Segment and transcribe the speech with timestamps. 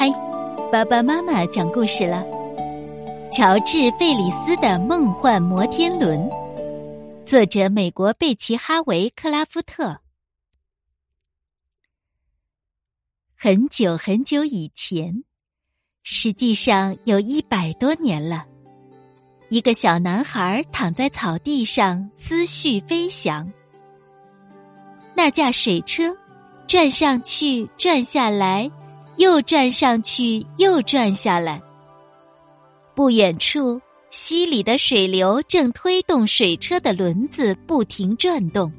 [0.00, 0.10] 嗨，
[0.72, 2.24] 爸爸妈妈讲故事了。
[3.30, 6.26] 乔治·费里斯的梦幻摩天轮，
[7.26, 10.00] 作者美国贝奇·哈维·克拉夫特。
[13.36, 15.22] 很久很久以前，
[16.02, 18.46] 实际上有一百多年了，
[19.50, 23.52] 一个小男孩躺在草地上，思绪飞翔。
[25.14, 26.16] 那架水车
[26.66, 28.70] 转上去，转下来。
[29.20, 31.60] 又转上去，又转下来。
[32.94, 33.78] 不远处，
[34.08, 38.72] 溪里的水流正推动水车的轮子不停转动。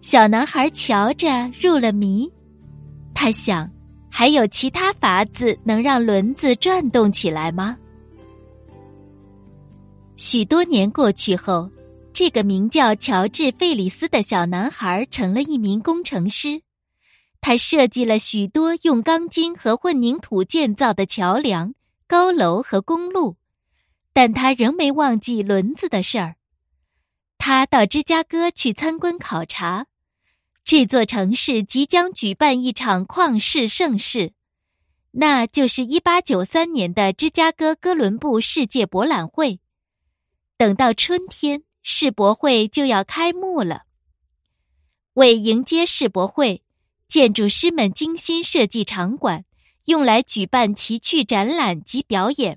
[0.00, 1.28] 小男孩瞧着
[1.60, 2.26] 入了迷，
[3.14, 3.70] 他想：
[4.10, 7.76] 还有其他法子能让轮子转动起来吗？
[10.16, 11.70] 许多年过去后，
[12.14, 16.62] 这个名叫乔治·费里斯的小男孩成了一名工程师。
[17.40, 21.74] 他设计了许多用钢筋和混凝土建造的桥梁、
[22.06, 23.36] 高楼和公路，
[24.12, 26.36] 但他仍没忘记轮子的事儿。
[27.38, 29.86] 他到芝加哥去参观考察，
[30.64, 34.32] 这座城市即将举办一场旷世盛事，
[35.12, 39.60] 那就是一八九三年的芝加哥哥伦布世界博览会。
[40.58, 43.84] 等到春天，世博会就要开幕了。
[45.14, 46.62] 为迎接世博会。
[47.08, 49.46] 建筑师们精心设计场馆，
[49.86, 52.56] 用来举办奇趣展览及表演；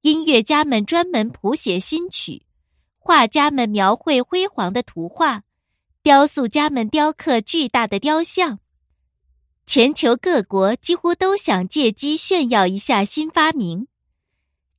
[0.00, 2.46] 音乐家们专门谱写新曲，
[2.98, 5.42] 画家们描绘辉煌的图画，
[6.02, 8.58] 雕塑家们雕刻巨大的雕像。
[9.66, 13.86] 全球各国几乎都想借机炫耀一下新发明。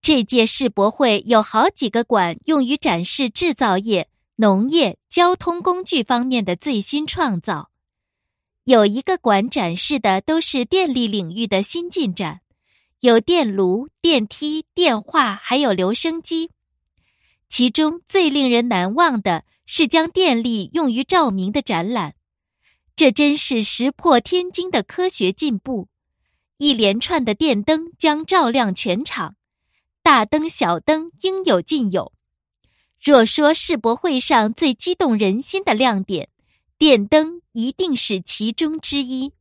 [0.01, 7.68] 这届世博会有好几个馆用于展示制造业、农业、交通工具方面的最新创造。
[8.69, 12.41] 有一个馆展示的都是电力领域的新进展，
[13.01, 16.51] 有电炉、电梯、电话，还有留声机。
[17.49, 22.13] 其中最令人难忘的是将电力用于照明的展览，
[22.95, 25.87] 这真是石破天惊的科学进步。
[26.59, 29.35] 一连串的电灯将照亮全场，
[30.03, 32.13] 大灯小灯应有尽有。
[33.01, 36.29] 若说世博会上最激动人心的亮点，
[36.79, 39.33] 电灯一定是其中之一。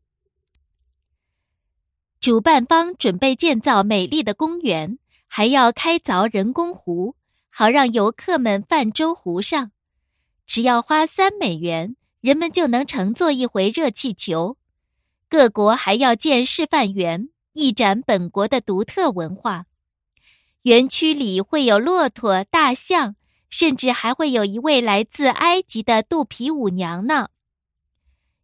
[2.19, 7.15] 主办方准备建造美丽的公园，还要开凿人工湖，
[7.49, 9.71] 好让游客们泛舟湖上。
[10.47, 14.57] 只要花三美元，人们就能乘坐一回热气球。
[15.29, 19.67] 各国还要建示范园，一展本国的独特文化。
[20.63, 23.15] 园区里会有骆驼、大象。
[23.51, 27.29] 甚至还会有一位来自埃及的肚皮舞娘呢。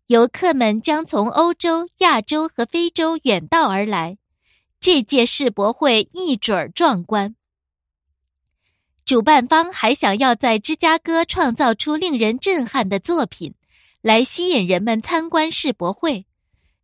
[0.07, 4.19] 游客们将从欧洲、亚洲和非洲远道而来，
[4.79, 7.37] 这届世博会一准儿壮观。
[9.07, 13.55] 主办方还想要在芝加哥创造出令人震撼的作品，
[14.01, 16.25] 来吸引人们参观世博会，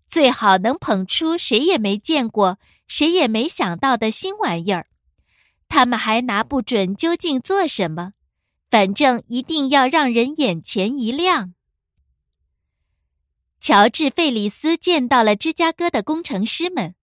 [0.06, 4.86] 最好能捧出谁也没见过、谁也没想到的新玩意儿。
[5.70, 8.12] 他们还拿不准究竟做什么，
[8.69, 11.54] 反正一定要让人眼前一亮。
[13.60, 16.94] 乔治·费里斯见到了芝加哥的工程师们，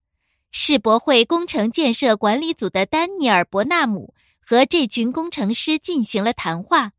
[0.50, 6.92] 世博会工程建设管理组的丹尼尔·伯纳姆和这群工程师进行了谈话，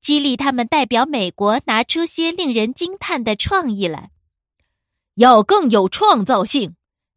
[0.00, 4.10] 激励他们代表美国拿出些令人惊叹的创意来，
[5.16, 6.76] 要更有创造性。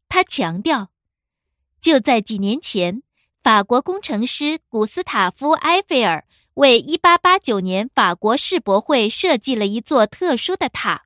[0.10, 0.90] 他强调，
[1.80, 3.04] 就在几年前。
[3.44, 11.06] 法国工程师古斯塔夫·埃菲尔为1889年法国世博会设计了一座特殊的塔。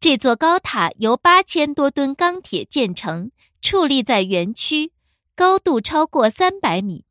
[0.00, 4.92] 这座高塔由八千多吨钢铁建成，矗立在园区，
[5.36, 7.04] 高度超过三百米。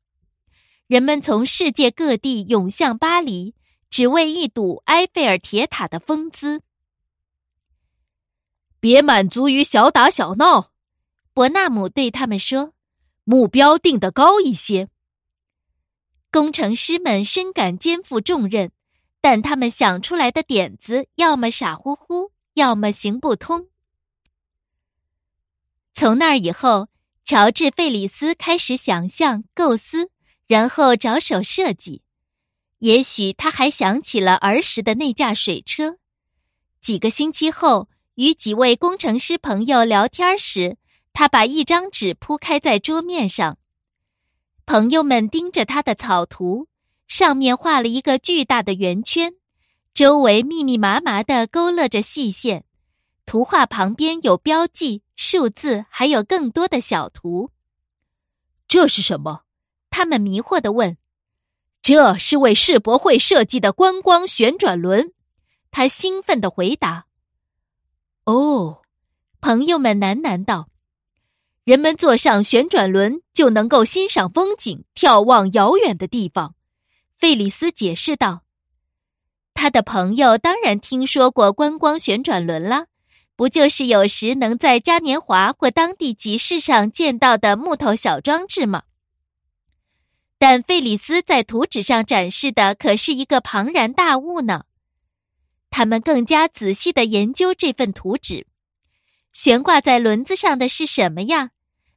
[0.88, 3.54] 人们从世界各地涌向巴黎，
[3.92, 6.64] 只为一睹埃菲尔铁塔的风姿。
[8.80, 10.72] 别满足于小打小闹，
[11.34, 12.74] 伯纳姆对他们说。
[13.24, 14.90] 目标定得高一些。
[16.32, 18.72] 工程师们深感肩负重任，
[19.22, 23.68] 但他们想出来的点子要么傻乎乎，要么行不通。
[25.94, 26.90] 从那以后，
[27.24, 30.10] 乔治·费里斯开始想象、构思，
[30.48, 32.02] 然后着手设计。
[32.80, 35.98] 也许他还想起了儿时的那架水车。
[36.82, 40.78] 几个星期后，与几位工程师朋友聊天时。
[41.14, 43.58] 他把一张纸铺开在桌面上，
[44.66, 46.68] 朋友们盯着他的草图，
[47.08, 49.34] 上面画了一个巨大的圆圈，
[49.94, 52.66] 周围密密麻麻的勾勒着细线，
[53.26, 57.52] 图画旁边有标记、数字，还有更多的小图。
[58.68, 59.44] 这是什么？
[59.92, 60.98] 他们迷惑的问。
[61.84, 65.12] 这是为世博会设计的观光旋转轮。
[65.70, 67.06] 他兴奋的回答。
[68.24, 68.82] 哦，
[69.42, 70.70] 朋友们喃喃道
[71.64, 76.56] ：“人们坐上旋转轮就能够欣赏风景，眺望遥远的地方。”
[77.18, 78.44] 费里斯解释道。
[79.54, 82.88] 他的朋友当然听说过观光旋转轮了。
[83.36, 88.84] 不就是有时能在嘉年华或当地集市上见到的木头小装置吗？
[90.38, 94.66] 但费里斯在图纸上展示的可是一个庞然大物呢。
[95.72, 98.46] 他们更加仔细的研究这份图纸，
[99.34, 101.50] 悬挂在轮子上的是什么呀？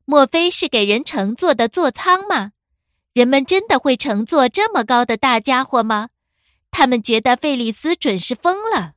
[0.07, 2.53] 莫非是给人乘坐的座舱吗？
[3.13, 6.09] 人们真的会乘坐这么高的大家伙吗？
[6.71, 8.95] 他们觉得费里斯准是疯了。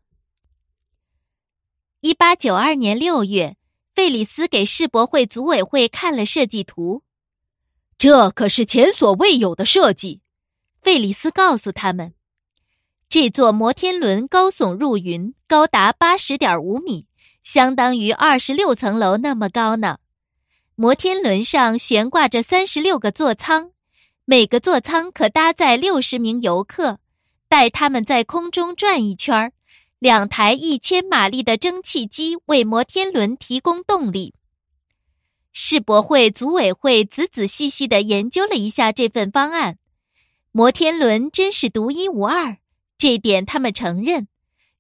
[2.00, 3.58] 一八九二年六月，
[3.94, 7.04] 费里斯给世博会组委会看了设计图。
[7.98, 10.22] 这可是前所未有的设计，
[10.82, 12.14] 费里斯告诉他们。
[13.10, 17.08] 这座摩天轮高耸入云，高达八十点五米，
[17.44, 19.98] 相当于二十六层楼那么高呢。
[20.76, 23.72] 摩天轮上悬挂着三十六个座舱，
[24.26, 27.00] 每个座舱可搭载六十名游客，
[27.48, 29.52] 带他们在空中转一圈儿。
[30.00, 34.34] 两台一千马力的蒸汽机为摩天轮提供动力。
[35.52, 39.78] 世博会组委会仔仔细细的研究了一下这份方案，
[40.54, 42.60] 摩天轮真是独一无二，
[42.98, 44.30] 这点他们承认。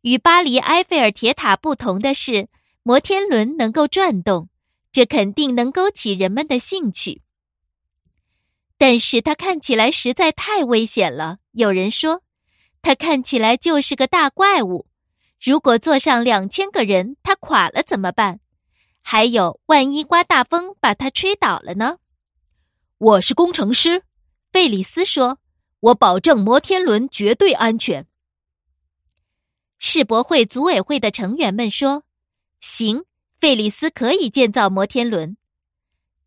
[0.02, 2.48] 与巴黎埃菲尔铁塔不同的是，
[2.84, 4.48] 摩天轮能够转动，
[4.94, 7.22] 这肯定能勾起人们的兴趣。
[8.78, 12.22] 但是它看起来实在太危险了，有人说，
[12.82, 14.88] 它看起来就是个大怪物。
[15.42, 18.40] 如果坐上两千个人，它垮了怎么办？
[19.02, 21.98] 还有，万一刮大风把它吹倒了呢？
[22.98, 24.04] 我是工程师，
[24.52, 25.40] 费里斯说
[25.82, 28.06] ：“我保证摩天轮绝对安全。”
[29.80, 32.04] 世博会组委会的成员们说
[32.62, 33.06] ：“行，
[33.40, 35.38] 费里斯可以建造摩天轮。”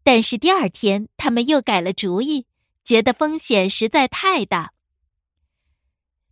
[0.03, 2.47] 但是第二天，他们又改了主意，
[2.83, 4.73] 觉得风险实在太大。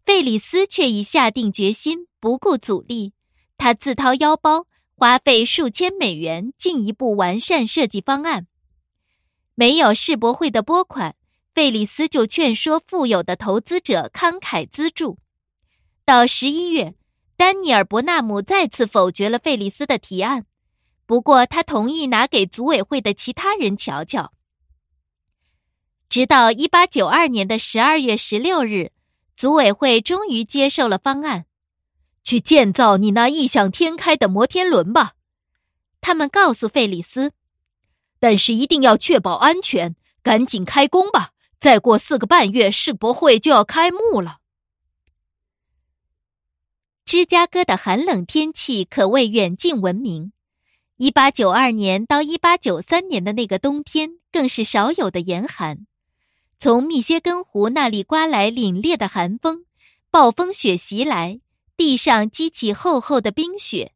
[0.05, 2.08] 费里斯却已下定决心。
[2.19, 3.14] 不顾阻力，
[3.56, 8.46] 他自掏腰包，花费数千美元，进一步完善设计方案。
[9.55, 11.17] 没有世博会的拨款，
[11.55, 15.19] 费里斯就劝说富有的投资者慷慨资助。
[16.05, 16.94] 到十一月，
[17.40, 20.44] 丹尼尔·伯纳姆再次否决了费里斯的提案，
[21.06, 24.31] 不过他同意拿给组委会的其他人瞧瞧。
[26.10, 28.92] 直到一八九二年的十二月十六日，
[29.34, 31.46] 组委会终于接受了方案。
[32.22, 35.14] 去建造你那异想天开的摩天轮吧，
[36.02, 37.32] 他们告诉费里斯。
[38.19, 41.31] 但是一定要确保安全，赶紧开工吧！
[41.58, 44.39] 再过四个半月，世博会就要开幕了。
[47.10, 50.32] 芝加哥的寒冷天气可谓远近闻名。
[50.96, 55.88] 一八九二年到一八九三年的那个冬天，更是少有的严寒。
[56.56, 59.64] 从密歇根湖那里刮来凛冽的寒风，
[60.08, 61.40] 暴风雪袭来。
[61.76, 63.90] 地上积起厚厚的冰雪，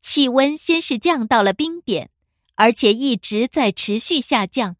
[0.00, 2.08] 气温先是降到了冰点，
[2.54, 4.76] 而且一直在持续下降。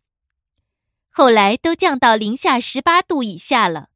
[1.10, 3.89] 后来都降到零下十八度以下了，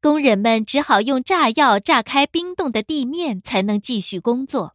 [0.00, 4.74] 工人们只好用炸药炸开冰冻的地面，才能继续工作。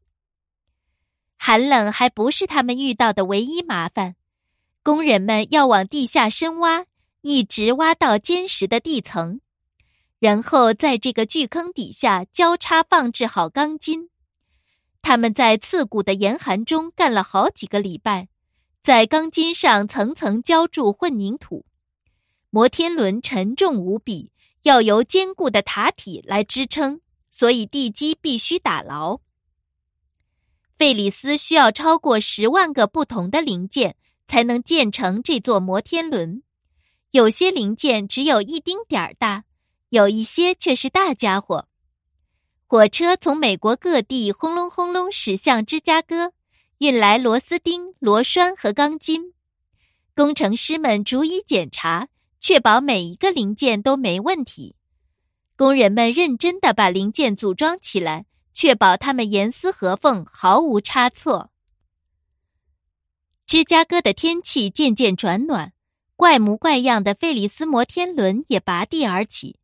[1.38, 4.16] 寒冷还不是他们遇到的唯一麻烦，
[4.84, 6.86] 工人们要往地下深挖，
[7.22, 9.40] 一直挖到坚实的地层。
[10.20, 14.10] 然后在这个巨坑底下交叉放置好钢筋，
[15.02, 18.28] 他们在刺骨的严寒中干了好几个礼拜，
[18.84, 21.66] 在钢筋上层层浇筑混凝土。
[22.52, 24.32] 摩天轮沉重无比，
[24.64, 29.20] 要由坚固的塔体来支撑，所以地基必须打牢。
[30.78, 33.96] 费里斯需要超过十万个不同的零件
[34.28, 36.44] 才能建成这座摩天轮，
[37.12, 39.44] 有些零件只有一丁点儿大。
[39.90, 41.68] 有一些却是大家伙。
[42.66, 46.32] 火车从美国各地轰隆轰隆驶向芝加哥，
[46.78, 49.34] 运来螺丝钉、螺栓和钢筋。
[50.16, 52.08] 工程师们逐一检查，
[52.42, 54.76] 确保每一个零件都没问题。
[55.56, 61.52] 工人们认真的把零件组装起来，确保它们严丝合缝，毫无差错。
[63.46, 65.72] 芝加哥的天气渐渐转暖，
[66.16, 69.60] 怪模怪样的费里斯摩天轮也拔地而起。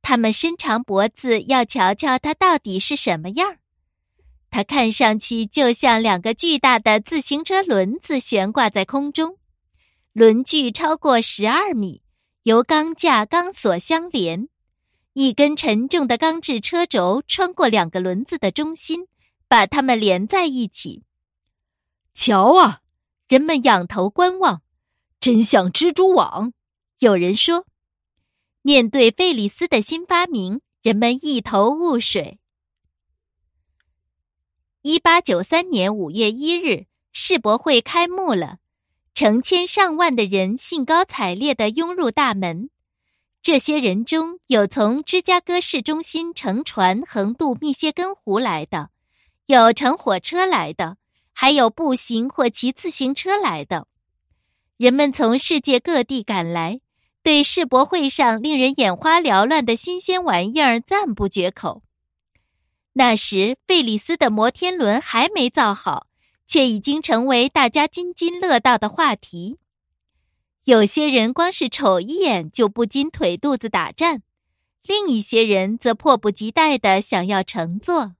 [0.00, 3.58] 他们伸长脖子，要瞧瞧它到底是什么样
[4.48, 9.36] 它看上去就像两个巨大的自行车轮子悬挂在空中，
[10.14, 12.00] 轮距超过十二米，
[12.46, 14.48] 由钢架、钢索相连。
[15.14, 19.08] 一根沉重的钢制车轴穿过两个轮子的中心，
[19.48, 21.02] 把它们连在一起。
[22.14, 22.82] 瞧啊，
[23.26, 24.62] 人们仰头观望，
[25.18, 26.52] 真像蜘蛛网。
[27.00, 27.66] 有人说，
[28.62, 32.38] 面对费里斯的新发明，人们一头雾水。
[34.82, 38.58] 一八九三年五月一日，世博会开幕了，
[39.16, 42.68] 成千上万的人兴高采烈地涌入大门。
[43.40, 48.90] 这些人中有从芝加哥市中心乘船横渡密歇根湖来的，
[49.46, 50.98] 有乘火车来的，
[51.32, 53.86] 还有步行或骑自行车来的。
[54.76, 56.82] 人们从世界各地赶来，
[57.22, 61.82] 对世博会上令人眼花缭乱的新鲜玩意儿赞不绝口。
[62.92, 66.06] 那时，费里斯的摩天轮还没造好，
[66.46, 69.58] 却已经成为大家津津乐道的话题。
[70.64, 74.22] 有些人光是瞅一眼就不禁腿肚子打颤，
[74.82, 78.14] 另一些人则迫不及待的想要乘坐。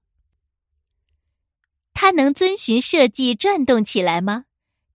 [1.92, 4.44] 它能遵循设计转动起来吗？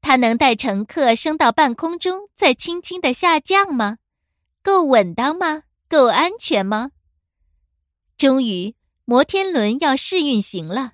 [0.01, 3.97] 它能带乘客升到半空中再轻轻的下降吗？
[4.63, 5.63] 够稳当吗？
[5.89, 6.91] 够安全吗？
[8.17, 10.93] 终于，摩天轮要试运行了，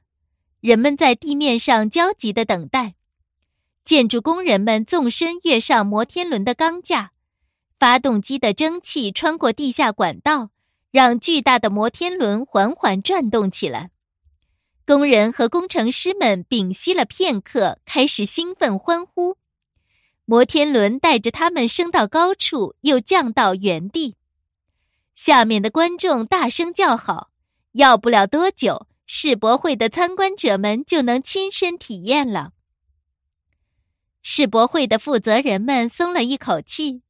[0.59, 2.95] 人们在地面上焦急的等待。
[3.85, 7.11] 建筑工人们纵身跃上摩天轮的钢架，
[7.79, 10.49] 发动机的蒸汽穿过地下管道，
[10.91, 13.91] 让巨大的摩天轮缓缓转动起来。
[14.85, 19.37] 工人和工程师们屏息了片刻，开始兴奋欢呼。
[20.25, 24.15] 摩天轮带着他们升到高处，又降到原地。
[25.15, 27.29] 下面的观众大声叫好。
[27.73, 32.51] 要不了多久，世博会的参观者们就能亲身体验了。
[34.21, 37.01] 世博会的负责人们松了一口气，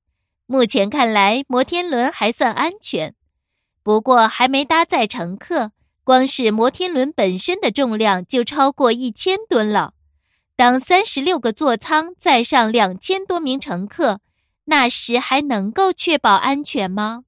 [0.46, 3.16] 目前看来摩天轮还算安全。
[3.82, 5.72] 不过还没搭载乘客，
[6.04, 9.96] 光是摩天轮本身的重量就超过一千吨了。
[10.56, 14.22] 当三十六个座舱载上两千多名乘客，
[14.66, 17.24] 那时还能够确保安全吗？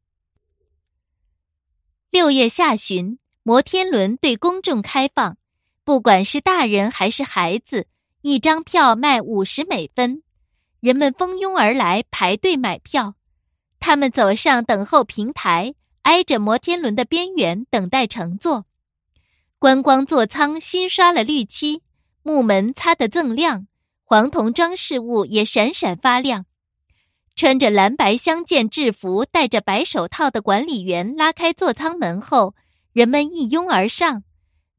[2.11, 3.17] 六月下旬，
[3.49, 5.35] 摩天轮对公众开放，
[5.83, 7.87] 不管是大人还是孩子。
[8.21, 10.21] 一张票卖五十美分，
[10.81, 13.15] 人们蜂拥而来排队买票。
[13.79, 18.67] 他们走上等候平台，挨着摩天轮的边缘等待乘坐。
[19.57, 21.81] 观光座舱新刷了绿漆，
[22.21, 23.65] 木门擦得锃亮，
[24.03, 26.45] 黄铜装饰物也闪闪发亮。
[27.35, 32.53] 穿着蓝白相间制服、戴着白手套的管理员拉开座舱门后，
[32.99, 34.23] 人们一拥而上。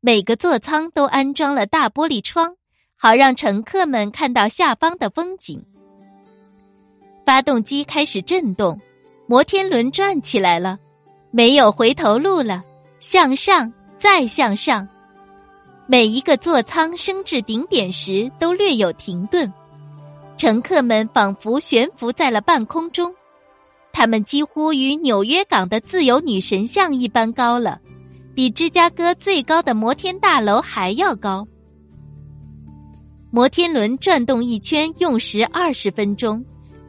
[0.01, 2.55] 每个座舱都安装了大玻璃窗。
[2.99, 5.65] 好让乘客们看到下方的风景。
[7.25, 8.79] 发动机开始震动，
[9.27, 10.79] 摩天轮转起来了，
[11.31, 12.63] 没有回头路了，
[12.99, 14.87] 向上，再向上。
[15.87, 19.51] 每一个座舱升至顶点时都略有停顿，
[20.37, 23.15] 乘客们仿佛悬浮在了半空中，
[23.95, 27.81] 他们几乎与纽约港的自由女神像一般高了，
[28.35, 31.47] 比芝加哥最高的摩天大楼还要高。
[33.31, 36.45] 摩天轮转动一圈用时二十分钟，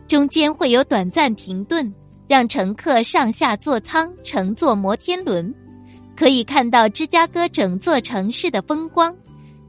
[0.08, 1.94] 中间会有短暂停顿，
[2.28, 5.54] 让乘客上下座舱乘坐摩天轮，
[6.16, 9.16] 可以看到芝加哥整座城市的风光，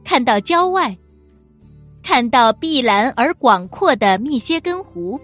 [0.04, 0.96] 看到郊外，
[2.02, 5.20] 看到碧蓝而广阔的密歇根湖，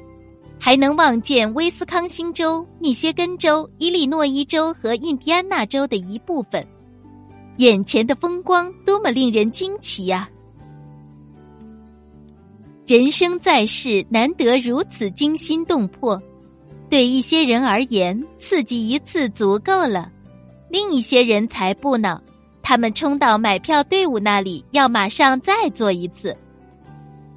[0.61, 6.67] 还能望见威斯康星州、密歇根州、伊利诺伊州和印第安纳州的一部分。
[7.59, 10.29] 眼前的风光多么令人惊奇呀！
[12.87, 16.21] 人生在世，难得如此惊心动魄。
[16.88, 20.11] 对一些人而言，刺激一次足够了；
[20.71, 22.21] 另一些人才不呢。
[22.62, 26.37] 他们冲到买票队伍那里，要马上再做一次。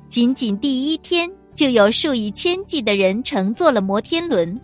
[0.08, 1.30] 仅仅第一天，
[1.62, 4.60] 就有数以千计的人乘坐了摩天轮。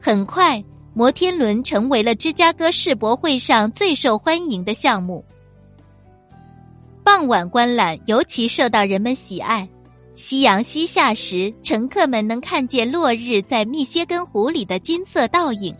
[0.00, 0.64] 很快，
[0.94, 5.22] 摩天轮成为了芝加哥世博会上最受欢迎的项目。
[7.04, 9.68] 傍晚观览尤其受到人们喜爱。
[10.14, 15.76] 夕阳西下时，乘客们能看见落日在密歇根湖里的金色倒影，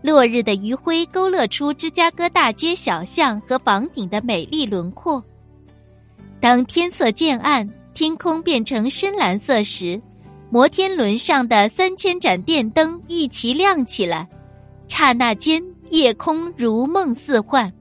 [0.00, 5.22] 落日的余晖勾勒出芝加哥大街小巷和房顶的美丽轮廓。
[6.40, 10.02] 当天色渐暗，天空变成深蓝色时，
[10.50, 14.28] 摩天轮上的三千盏电灯一齐亮起来，
[14.88, 17.72] 刹那间，夜空如梦似幻。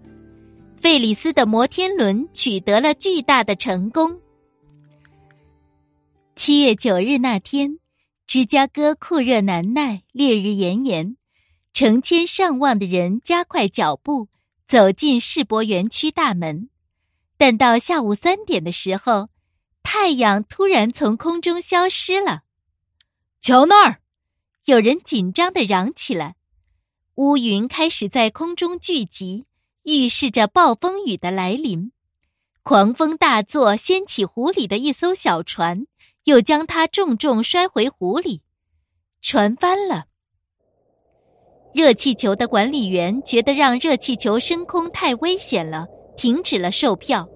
[0.80, 4.20] 费里斯的摩天轮取得了巨大的成功。
[6.36, 7.80] 七月九日那天，
[8.28, 11.18] 芝加哥酷热难耐，烈日炎炎，
[11.74, 14.28] 成千上万的人加快脚步
[14.68, 16.70] 走进世博园区大门。
[17.36, 19.30] 但到下午三点的时候，
[19.84, 22.42] 太阳突然从空中消失了。
[23.42, 24.00] 瞧那儿，
[24.66, 26.36] 有人紧张的嚷起来。
[27.16, 29.46] 乌云开始在空中聚集，
[29.84, 31.92] 预示着暴风雨的来临。
[32.64, 35.86] 狂风大作，掀起湖里的一艘小船。
[36.26, 38.42] 又将它重重摔回湖里，
[39.22, 40.06] 船翻了。
[41.74, 45.86] 热气球的管理员觉得让热气球升空太危险了，
[46.16, 47.28] 停止了售票。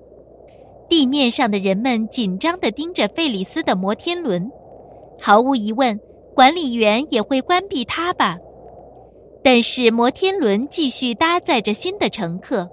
[0.90, 4.50] 地面上的人们紧张地盯着费里斯的摩天轮，
[5.20, 6.00] 毫无疑问，
[6.34, 8.38] 管理员也会关闭它吧。
[9.44, 12.70] 但是摩天轮继续搭载着新的乘客，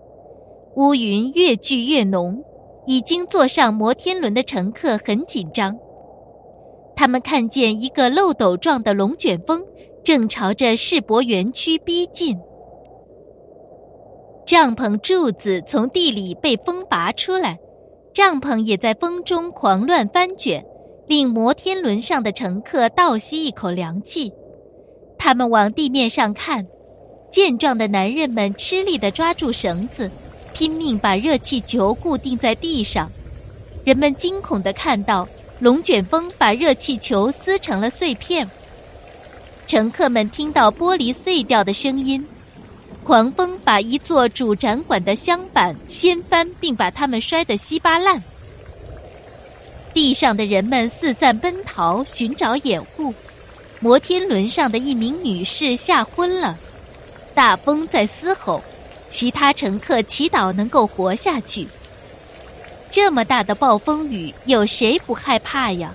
[0.77, 2.43] 乌云越聚越浓，
[2.87, 5.77] 已经坐上摩天轮的乘客很紧张。
[6.97, 9.65] 他们看见一个漏斗状的龙卷风
[10.05, 12.39] 正朝着世博园区逼近，
[14.47, 17.59] 帐篷柱子从地里被风拔出来，
[18.15, 20.65] 帐篷也在风中狂乱翻卷，
[21.09, 24.33] 令摩天轮上的乘客倒吸一口凉气。
[25.19, 26.65] 他们往地面上看，
[27.29, 30.09] 健壮的男人们吃力地抓住绳子，
[30.53, 33.11] 拼命把热气球固定在地上。
[33.85, 35.29] 人们惊恐地看到。
[35.61, 38.47] 龙卷风把热气球撕成了碎片。
[39.67, 42.23] 乘客们听到玻璃碎掉的声音，
[43.05, 48.21] 狂风把一座主展馆的箱板掀翻，并把它们摔得稀巴烂。
[49.93, 53.13] 地上的人们四散奔逃，寻找掩护。
[53.79, 56.59] 摩天轮上的一名女士吓昏了。
[57.35, 58.63] 大风在嘶吼，
[59.11, 61.69] 其他乘客祈祷能够活下去。
[62.91, 65.93] 这么大的暴风雨，有谁不害怕呀？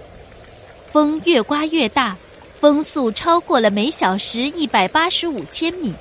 [0.92, 2.16] 风越刮越大，
[2.60, 5.92] 风速超过了每小时一百八十五千米。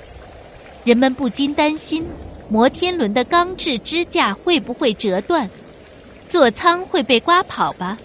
[0.83, 2.05] 人们不禁担心，
[2.47, 5.49] 摩天轮的钢制支架会不会折断，
[6.27, 7.97] 座舱会被刮跑吧？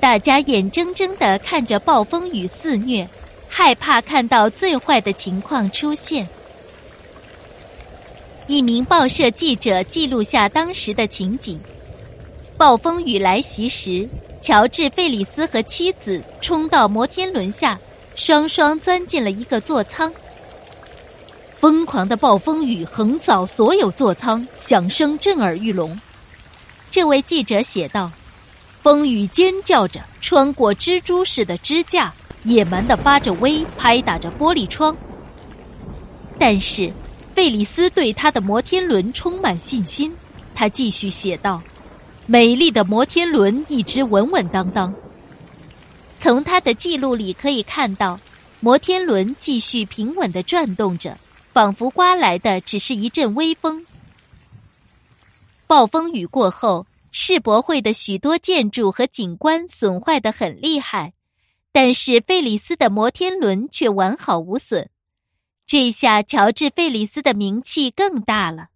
[0.00, 3.08] 大家眼睁睁的看着暴风雨肆虐，
[3.48, 6.28] 害怕看到最坏的情况出现。
[8.48, 11.60] 一名报社记者记录下当时的情景。
[12.56, 14.08] 暴风雨来袭时，
[14.40, 17.78] 乔治·费里斯和妻子冲到摩天轮下，
[18.14, 20.12] 双双钻进了一个座舱。
[21.62, 25.96] 疯狂的暴风雨横扫所有座舱，响声震耳欲聋。
[26.90, 28.10] 这位记者写道
[28.82, 34.96] ：“风雨尖叫着穿过蜘蛛似的支架，野蛮的发着威，拍打着玻璃窗。
[36.36, 36.92] 但是，
[37.32, 40.12] 费里斯对他的摩天轮充满信心。
[40.56, 41.62] 他继续写道。”
[42.26, 44.92] 美丽的摩天轮一直稳稳当当。
[46.18, 48.18] 从他的记录里可以看到，
[48.58, 51.16] 摩天轮继续平稳的转动着，
[51.52, 53.86] 仿佛刮来的只是一阵微风。
[55.66, 61.12] 暴风雨过后，世博会的许多建筑和景观损坏的很厉害，
[61.70, 64.88] 但是费里斯的摩天轮却完好无损。
[65.66, 68.68] 这下，乔治·费里斯的名气更大了。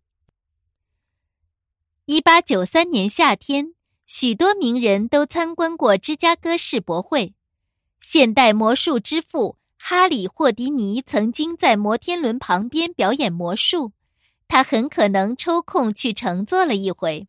[2.04, 3.74] 一八九三年夏天，
[4.06, 7.34] 许多名人都参观过芝加哥世博会。
[8.00, 9.56] 现代魔术之父
[9.88, 13.92] 哈里·霍迪尼曾经在摩天轮旁边表演魔术，
[14.48, 17.28] 他很可能抽空去乘坐了一回。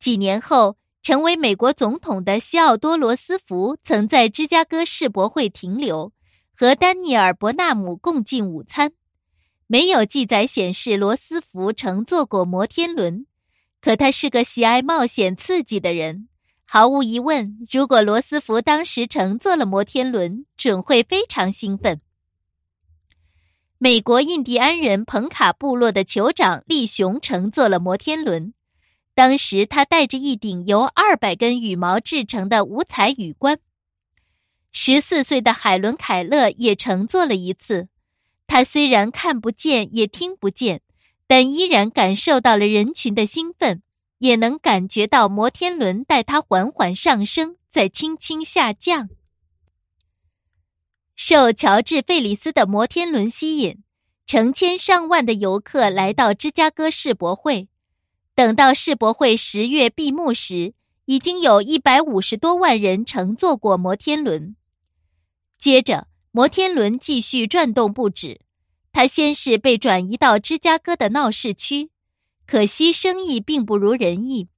[0.00, 6.12] 几年后，成为美国总统的西奥多·罗斯福曾在芝加哥世博会停留，
[6.56, 8.94] 和丹尼尔·伯纳姆共进午餐。
[9.68, 13.26] 没有记载显示罗斯福乘坐过摩天轮。
[13.80, 16.27] 可他是个喜爱冒险刺激的人，
[16.70, 22.02] 毫无疑问，如果罗斯福当时乘坐了摩天轮，准会非常兴奋。
[23.78, 28.52] 美国印第安人彭卡部落的酋长利雄乘坐了摩天轮，
[29.14, 33.58] 当时他戴着一顶由二百根羽毛制成的五彩羽冠。
[34.70, 37.88] 十四岁的海伦·凯勒也乘坐了一次，
[38.46, 40.82] 他虽然看不见，也听不见。
[41.26, 43.82] 但依然感受到了人群的兴奋，
[44.18, 49.08] 也能感觉到摩天轮带它缓缓上升，再轻轻下降。
[51.14, 53.82] 受乔治·费里斯的摩天轮吸引，
[54.26, 57.68] 成千上万的游客来到芝加哥世博会。
[58.34, 60.74] 等到世博会十月闭幕时，
[61.06, 64.54] 已经有一百五十多万人乘坐过摩天轮。
[65.58, 68.40] 接着，摩天轮继续转动不止。
[68.92, 71.90] 它先是被转移到芝加哥的闹市区，
[72.48, 74.48] 可惜生意并不如人意。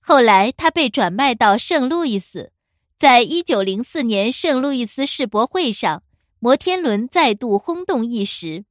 [0.00, 2.52] 后来他被转卖到圣路易斯，
[2.98, 6.02] 在一九零四年圣路易斯世博会上，
[6.38, 8.64] 摩天轮再度轰动一时。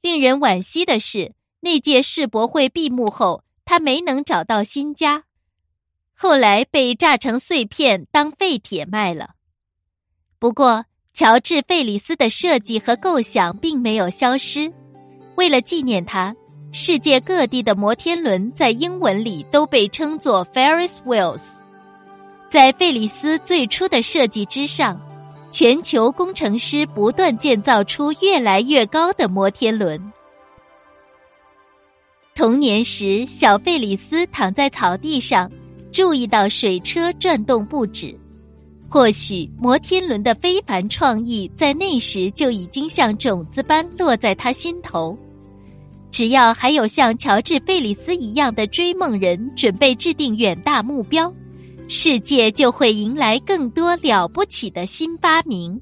[0.00, 5.24] 令人惋惜的是，那届世博会闭幕后，他没能找到新家，
[6.14, 9.30] 后来被炸成碎片当废铁卖了。
[10.38, 14.72] 不过，乔治·费里斯的设计和构想并没有消失。
[15.34, 16.36] 为了纪念他，
[16.74, 21.58] 世界各地的摩天轮在英文里都被称作 Ferris wheels。
[22.48, 24.98] 在费里斯最初的设计之上，
[25.50, 30.00] 全球工程师不断建造出越来越高的摩天轮。
[32.34, 35.50] 童年时，小费里斯躺在草地上，
[35.92, 38.18] 注意到水车转动不止。
[38.88, 45.14] 或许摩天轮的非凡创意在那时就已经像种子般落在他心头。
[46.12, 51.32] 只要还有像乔治·贝里斯一样的追梦人准备制定远大目标，
[51.88, 55.80] 世界就会迎来更多了不起的新发明。